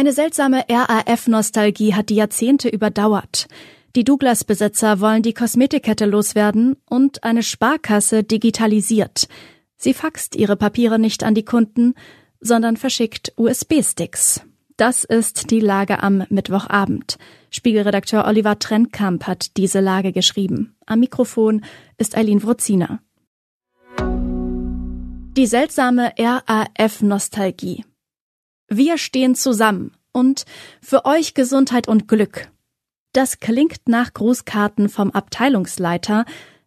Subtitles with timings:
[0.00, 3.48] Eine seltsame RAF-Nostalgie hat die Jahrzehnte überdauert.
[3.94, 9.28] Die Douglas-Besitzer wollen die Kosmetikkette loswerden und eine Sparkasse digitalisiert.
[9.76, 11.92] Sie faxt ihre Papiere nicht an die Kunden,
[12.40, 14.40] sondern verschickt USB-Sticks.
[14.78, 17.18] Das ist die Lage am Mittwochabend.
[17.50, 20.76] Spiegelredakteur Oliver Trentkamp hat diese Lage geschrieben.
[20.86, 21.62] Am Mikrofon
[21.98, 23.00] ist Eileen Wruzina.
[25.36, 27.84] Die seltsame RAF-Nostalgie.
[28.72, 30.44] Wir stehen zusammen und
[30.80, 32.48] für euch Gesundheit und Glück.
[33.12, 36.24] Das klingt nach Grußkarten vom Abteilungsleiter,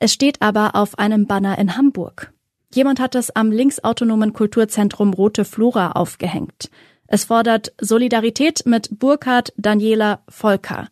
[0.00, 2.32] es steht aber auf einem Banner in Hamburg.
[2.74, 6.68] Jemand hat es am linksautonomen Kulturzentrum Rote Flora aufgehängt.
[7.06, 10.88] Es fordert Solidarität mit Burkhard, Daniela, Volker.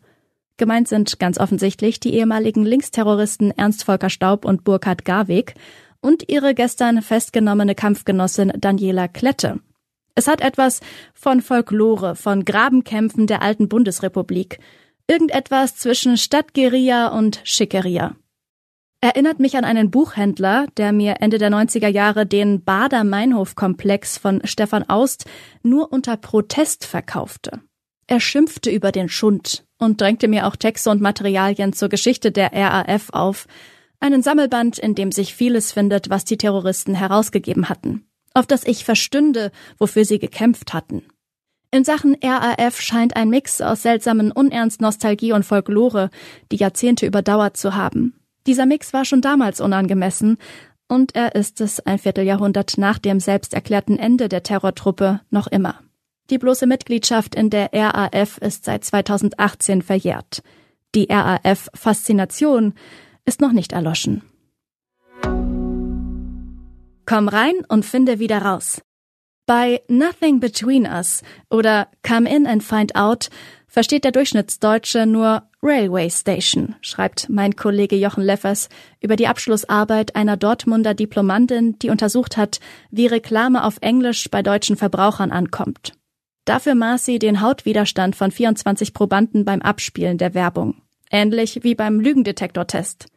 [0.55, 5.55] Gemeint sind ganz offensichtlich die ehemaligen Linksterroristen Ernst Volker Staub und Burkhard Garweg
[5.99, 9.59] und ihre gestern festgenommene Kampfgenossin Daniela Klette.
[10.15, 10.79] Es hat etwas
[11.13, 14.59] von Folklore, von Grabenkämpfen der alten Bundesrepublik.
[15.07, 18.15] Irgendetwas zwischen Stadtgeria und Schickeria.
[19.01, 24.87] Erinnert mich an einen Buchhändler, der mir Ende der 90er Jahre den Bader-Meinhof-Komplex von Stefan
[24.87, 25.25] Aust
[25.61, 27.59] nur unter Protest verkaufte.
[28.07, 32.53] Er schimpfte über den Schund und drängte mir auch Texte und Materialien zur Geschichte der
[32.53, 33.47] RAF auf,
[33.99, 38.85] einen Sammelband, in dem sich vieles findet, was die Terroristen herausgegeben hatten auf das ich
[38.85, 41.03] verstünde, wofür sie gekämpft hatten.
[41.71, 46.09] In Sachen RAF scheint ein Mix aus seltsamen Unernst, Nostalgie und Folklore
[46.51, 48.13] die Jahrzehnte überdauert zu haben.
[48.45, 50.37] Dieser Mix war schon damals unangemessen,
[50.87, 55.79] und er ist es ein Vierteljahrhundert nach dem selbsterklärten Ende der Terrortruppe noch immer.
[56.29, 60.43] Die bloße Mitgliedschaft in der RAF ist seit 2018 verjährt.
[60.93, 62.75] Die RAF-Faszination
[63.25, 64.21] ist noch nicht erloschen.
[67.05, 68.81] Komm rein und finde wieder raus.
[69.45, 73.29] Bei Nothing Between Us oder Come In and Find Out
[73.67, 78.69] versteht der Durchschnittsdeutsche nur Railway Station, schreibt mein Kollege Jochen Leffers
[79.01, 82.59] über die Abschlussarbeit einer Dortmunder Diplomandin, die untersucht hat,
[82.91, 85.93] wie Reklame auf Englisch bei deutschen Verbrauchern ankommt.
[86.45, 90.81] Dafür maß sie den Hautwiderstand von 24 Probanden beim Abspielen der Werbung.
[91.09, 93.07] Ähnlich wie beim Lügendetektortest.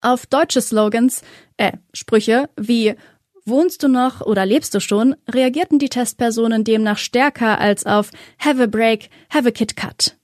[0.00, 1.22] Auf deutsche Slogans,
[1.56, 2.96] äh, Sprüche wie
[3.44, 8.62] Wohnst du noch oder lebst du schon, reagierten die Testpersonen demnach stärker als auf Have
[8.62, 10.16] a break, have a Kit Kat.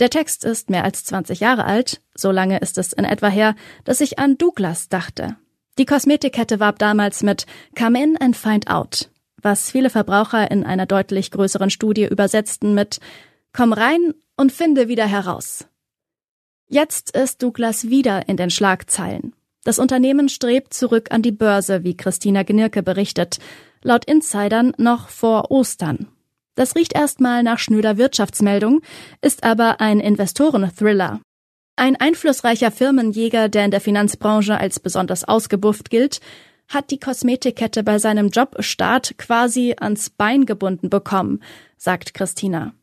[0.00, 3.54] Der Text ist mehr als 20 Jahre alt, so lange ist es in etwa her,
[3.84, 5.36] dass ich an Douglas dachte.
[5.78, 7.46] Die Kosmetikkette warb damals mit
[7.78, 12.98] Come in and find out, was viele Verbraucher in einer deutlich größeren Studie übersetzten mit
[13.52, 15.66] Komm rein und finde wieder heraus.
[16.66, 19.34] Jetzt ist Douglas wieder in den Schlagzeilen.
[19.64, 23.38] Das Unternehmen strebt zurück an die Börse, wie Christina Gnirke berichtet,
[23.82, 26.08] laut Insidern noch vor Ostern.
[26.54, 28.80] Das riecht erstmal nach schnöder Wirtschaftsmeldung,
[29.22, 31.20] ist aber ein Investoren-Thriller.
[31.76, 36.20] Ein einflussreicher Firmenjäger, der in der Finanzbranche als besonders ausgebufft gilt,
[36.68, 41.42] hat die Kosmetikkette bei seinem Jobstart quasi ans Bein gebunden bekommen,
[41.76, 42.74] sagt Christina.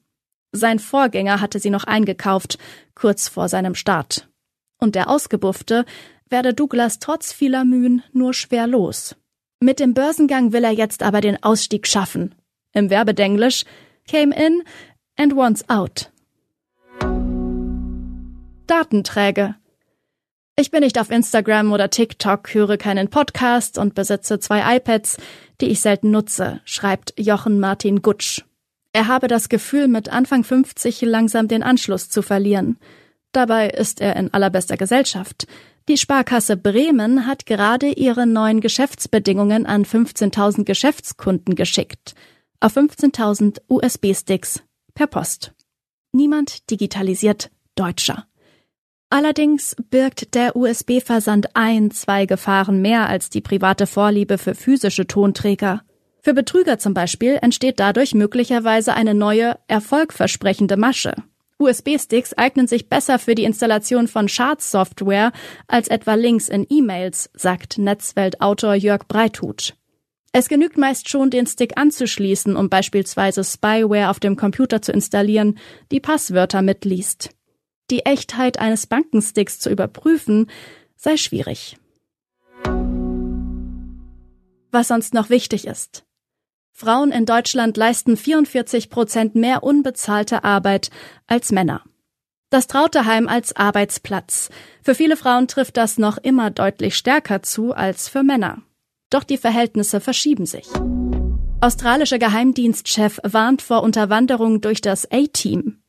[0.52, 2.58] Sein Vorgänger hatte sie noch eingekauft,
[2.96, 4.28] kurz vor seinem Start.
[4.80, 5.86] Und der Ausgebuffte
[6.30, 9.16] werde Douglas trotz vieler Mühen nur schwer los.
[9.60, 12.36] Mit dem Börsengang will er jetzt aber den Ausstieg schaffen.
[12.74, 13.66] Im Werbedenglisch
[14.08, 14.64] came in
[15.18, 16.12] and wants out.
[18.68, 19.56] Datenträge.
[20.56, 25.18] Ich bin nicht auf Instagram oder TikTok, höre keinen Podcast und besitze zwei iPads,
[25.62, 28.44] die ich selten nutze, schreibt Jochen Martin Gutsch.
[28.92, 32.80] Er habe das Gefühl, mit Anfang 50 langsam den Anschluss zu verlieren.
[33.32, 35.46] Dabei ist er in allerbester Gesellschaft.
[35.88, 42.14] Die Sparkasse Bremen hat gerade ihre neuen Geschäftsbedingungen an 15.000 Geschäftskunden geschickt.
[42.60, 45.54] Auf 15.000 USB-Sticks per Post.
[46.12, 48.26] Niemand digitalisiert Deutscher.
[49.10, 55.84] Allerdings birgt der USB-Versand ein, zwei Gefahren mehr als die private Vorliebe für physische Tonträger.
[56.22, 61.16] Für Betrüger zum Beispiel entsteht dadurch möglicherweise eine neue, erfolgversprechende Masche.
[61.60, 65.32] USB-Sticks eignen sich besser für die Installation von Schadsoftware
[65.68, 69.76] als etwa Links in E-Mails, sagt Netzweltautor Jörg Breithut.
[70.34, 75.58] Es genügt meist schon, den Stick anzuschließen, um beispielsweise Spyware auf dem Computer zu installieren,
[75.92, 77.32] die Passwörter mitliest.
[77.90, 80.52] Die Echtheit eines Bankensticks zu überprüfen,
[80.96, 81.78] sei schwierig.
[84.72, 86.07] Was sonst noch wichtig ist.
[86.80, 90.92] Frauen in Deutschland leisten 44 Prozent mehr unbezahlte Arbeit
[91.26, 91.82] als Männer.
[92.52, 94.50] Das Trauteheim als Arbeitsplatz.
[94.84, 98.62] Für viele Frauen trifft das noch immer deutlich stärker zu als für Männer.
[99.10, 100.68] Doch die Verhältnisse verschieben sich.
[101.62, 105.82] Australischer Geheimdienstchef warnt vor Unterwanderung durch das A-Team.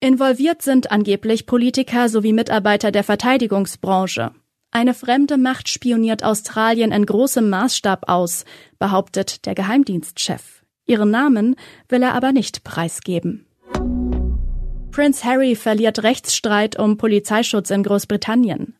[0.00, 4.32] Involviert sind angeblich Politiker sowie Mitarbeiter der Verteidigungsbranche.
[4.70, 8.44] Eine fremde Macht spioniert Australien in großem Maßstab aus,
[8.78, 10.62] behauptet der Geheimdienstchef.
[10.86, 11.56] Ihren Namen
[11.88, 13.46] will er aber nicht preisgeben.
[14.90, 18.74] Prince Harry verliert Rechtsstreit um Polizeischutz in Großbritannien.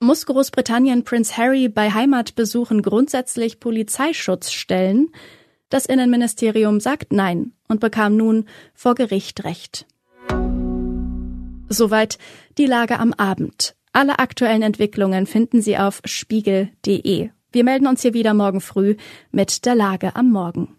[0.00, 5.08] Muss Großbritannien Prince Harry bei Heimatbesuchen grundsätzlich Polizeischutz stellen?
[5.70, 9.86] Das Innenministerium sagt Nein und bekam nun vor Gericht Recht.
[11.68, 12.18] Soweit
[12.56, 13.74] die Lage am Abend.
[13.98, 17.30] Alle aktuellen Entwicklungen finden Sie auf spiegel.de.
[17.50, 18.94] Wir melden uns hier wieder morgen früh
[19.32, 20.77] mit der Lage am Morgen.